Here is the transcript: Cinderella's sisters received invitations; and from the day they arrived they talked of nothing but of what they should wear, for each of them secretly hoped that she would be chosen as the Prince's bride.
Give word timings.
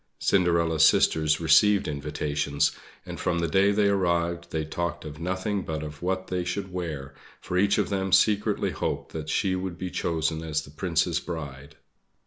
Cinderella's 0.17 0.83
sisters 0.83 1.39
received 1.39 1.87
invitations; 1.87 2.71
and 3.05 3.19
from 3.19 3.37
the 3.37 3.47
day 3.47 3.71
they 3.71 3.87
arrived 3.87 4.49
they 4.49 4.65
talked 4.65 5.05
of 5.05 5.19
nothing 5.19 5.61
but 5.61 5.83
of 5.83 6.01
what 6.01 6.25
they 6.25 6.43
should 6.43 6.73
wear, 6.73 7.13
for 7.39 7.55
each 7.55 7.77
of 7.77 7.89
them 7.89 8.11
secretly 8.11 8.71
hoped 8.71 9.11
that 9.13 9.29
she 9.29 9.55
would 9.55 9.77
be 9.77 9.91
chosen 9.91 10.41
as 10.43 10.63
the 10.63 10.71
Prince's 10.71 11.19
bride. 11.19 11.75